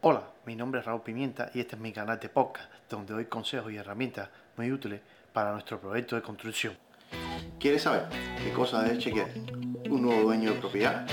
[0.00, 3.24] Hola, mi nombre es Raúl Pimienta y este es mi canal de podcast donde doy
[3.24, 5.00] consejos y herramientas muy útiles
[5.32, 6.78] para nuestro proyecto de construcción.
[7.58, 8.06] ¿Quieres saber
[8.44, 9.28] qué cosa debes chequear
[9.90, 11.04] un nuevo dueño de propiedad?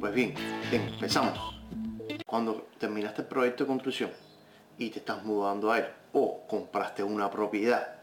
[0.00, 0.34] Pues bien,
[0.72, 1.38] empezamos.
[2.26, 4.10] Cuando terminaste el proyecto de construcción
[4.76, 8.00] y te estás mudando a él o compraste una propiedad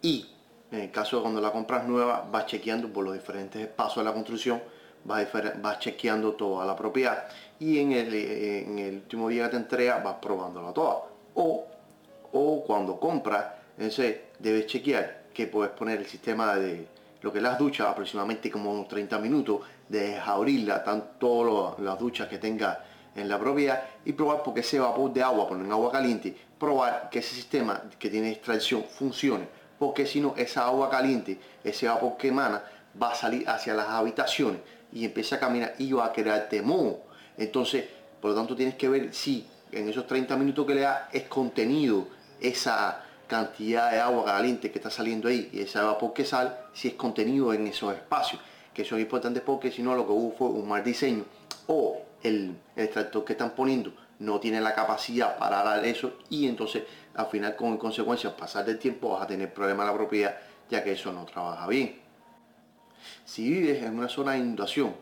[0.00, 0.26] y
[0.70, 4.04] en el caso de cuando la compras nueva vas chequeando por los diferentes pasos de
[4.04, 4.62] la construcción
[5.04, 7.28] vas, chequeando toda la propiedad
[7.58, 11.02] y en el, último día que te entrega vas probándola toda.
[11.34, 11.66] O,
[12.32, 13.46] o cuando compras,
[13.78, 16.86] ese debes chequear que puedes poner el sistema de
[17.22, 22.28] lo que es las duchas, aproximadamente como unos 30 minutos, de abrirla, tanto las duchas
[22.28, 25.90] que tenga en la propiedad y probar porque ese vapor de agua, poner en agua
[25.90, 29.46] caliente, probar que ese sistema que tiene extracción funcione,
[29.78, 32.62] porque si no, esa agua caliente, ese vapor que emana,
[33.00, 34.60] va a salir hacia las habitaciones
[34.92, 36.98] y empieza a caminar y va a crear temor.
[37.36, 37.84] Entonces,
[38.20, 41.24] por lo tanto, tienes que ver si en esos 30 minutos que le da es
[41.24, 42.08] contenido
[42.40, 46.88] esa cantidad de agua caliente que está saliendo ahí y ese vapor que sale, si
[46.88, 48.42] es contenido en esos espacios,
[48.74, 51.24] que son importantes porque si no lo que hubo fue un mal diseño
[51.68, 56.82] o el, extractor que están poniendo no tiene la capacidad para dar eso y entonces
[57.14, 60.36] al final con consecuencia pasar del tiempo vas a tener problemas en la propiedad
[60.68, 62.00] ya que eso no trabaja bien.
[63.24, 64.94] Si vives en una zona de inundación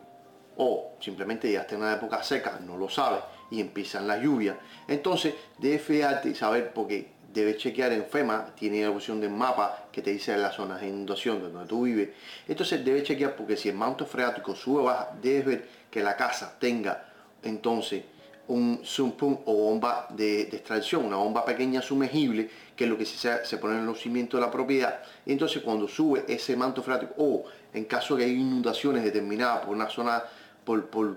[0.56, 5.34] o simplemente está en una época seca, no lo sabes y empiezan las lluvias, entonces
[5.58, 10.02] debes fijarte y saber porque debes chequear en FEMA, tiene la opción de mapa que
[10.02, 12.10] te dice las zonas de inundación de donde tú vives.
[12.46, 16.16] Entonces debes chequear porque si el manto freático sube o baja, debes ver que la
[16.16, 17.04] casa tenga
[17.42, 18.02] entonces
[18.48, 23.44] un sump o bomba de, extracción, una bomba pequeña sumergible, que es lo que se,
[23.44, 25.00] se pone en los cimientos de la propiedad.
[25.26, 29.74] Entonces cuando sube ese manto freático, o en caso de que hay inundaciones determinadas por
[29.74, 30.22] una zona,
[30.64, 31.16] por, por,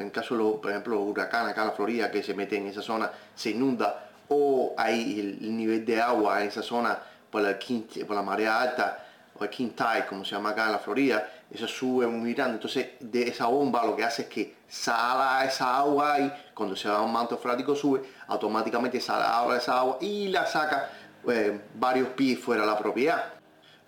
[0.00, 2.82] en caso de, por ejemplo, huracán acá en la Florida, que se mete en esa
[2.82, 6.98] zona, se inunda, o hay el, nivel de agua en esa zona
[7.30, 7.58] por la,
[8.06, 9.06] por la marea alta,
[9.48, 12.54] king tide, como se llama acá en la Florida, eso sube muy grande.
[12.54, 16.88] Entonces, de esa bomba lo que hace es que sala esa agua y cuando se
[16.88, 20.90] da un manto freático sube, automáticamente ahora esa agua y la saca
[21.28, 23.40] eh, varios pies fuera de la propiedad.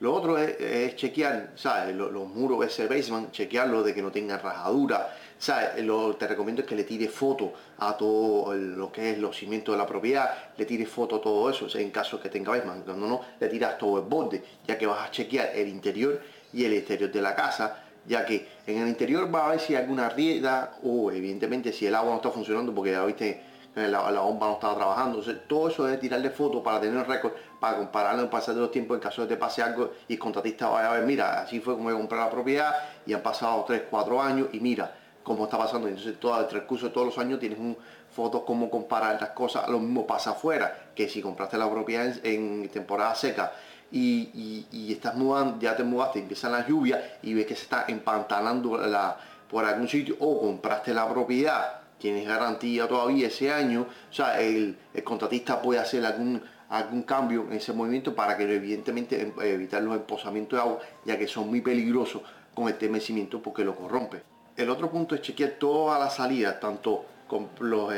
[0.03, 1.53] Lo otro es, chequear.
[1.95, 5.15] Los, muros de ese basement, chequearlo de que no tengan rajadura.
[5.43, 5.85] ¿Sabes?
[5.85, 9.79] Lo, te recomiendo que le tires foto a todo lo que es los cimientos de
[9.79, 12.85] la propiedad, le tires foto a todo eso, en caso que tenga basement.
[12.85, 16.21] Cuando no, le tiras todo el borde, ya que vas a chequear el interior
[16.53, 19.75] y el exterior de la casa, ya que en el interior va a ver si
[19.75, 23.43] hay alguna rieda o evidentemente si el agua no está funcionando porque ya viste
[23.75, 25.23] eh, la, bomba no estaba trabajando.
[25.49, 28.71] todo eso es tirarle fotos para tener un récord, para compararlo en pasar de los
[28.71, 31.43] tiempos en caso de que te pase algo y el contratista vaya a ver, mira,
[31.43, 32.75] así fue como he comprado la propiedad
[33.07, 35.89] y han pasado 3, 4 años y mira cómo está pasando.
[35.89, 37.77] Entonces todo el transcurso de todos los años tienes un
[38.11, 39.69] fotos cómo comparar las cosas.
[39.69, 43.53] Lo mismo pasa afuera, que si compraste la propiedad en, temporada seca
[43.91, 48.77] y, estás mudando, ya te mudaste, empiezan las lluvias y ves que se está empantanando
[48.77, 49.17] la,
[49.51, 54.77] por algún sitio o compraste la propiedad tienes garantía todavía ese año, o sea, el,
[55.05, 59.95] contratista puede hacer algún, algún cambio en ese movimiento para que evidentemente em, evitar los
[59.95, 62.23] emposamientos de agua, ya que son muy peligrosos
[62.55, 64.32] con este mecimiento porque lo corrompe.
[64.57, 67.93] El otro punto es chequear todas las salidas, tanto con los,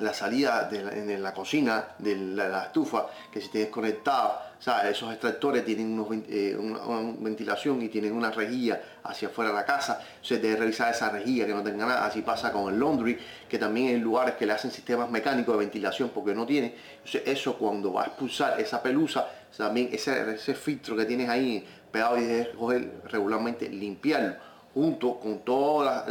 [0.00, 5.64] la salida en la cocina de la, estufa, que si tienes conectado, o esos extractores
[5.64, 6.80] tienen eh, una,
[7.18, 11.46] ventilación y tienen una rejilla hacia afuera de la casa, se debe revisar esa rejilla
[11.46, 13.18] que no tenga nada, así pasa con el laundry,
[13.48, 16.74] que también hay lugares que le hacen sistemas mecánicos de ventilación porque no tiene,
[17.24, 22.18] eso cuando va a expulsar esa pelusa, también ese, ese filtro que tienes ahí pegado
[22.18, 26.08] y debes coger regularmente, limpiarlo, junto con todas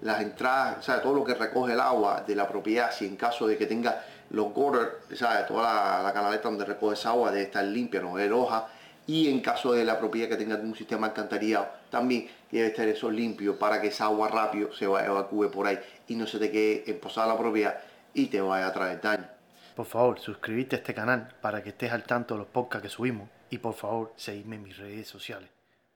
[0.00, 3.46] las entradas, sea, todo lo que recoge el agua de la propiedad, si en caso
[3.46, 7.64] de que tenga los gutters, sea, toda la, canaleta donde recoge esa agua debe estar
[7.64, 8.68] limpia, no ver hoja,
[9.06, 13.10] y en caso de la propiedad que tenga un sistema alcantarillado, también debe estar eso
[13.10, 15.78] limpio para que esa agua rápido se evacúe por ahí
[16.08, 17.78] y no se te quede emposada la propiedad
[18.14, 19.26] y te vaya a traer daño.
[19.74, 22.94] Por favor, suscríbete a este canal para que estés al tanto de los podcasts que
[22.94, 25.48] subimos y por favor, seguidme en mis redes sociales.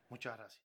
[0.08, 0.54] Muchas gracias.